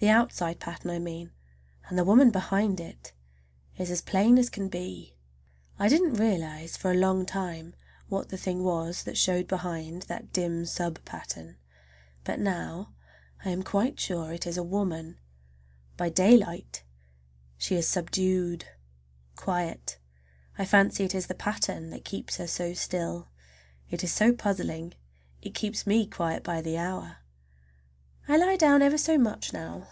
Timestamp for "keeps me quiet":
25.54-26.42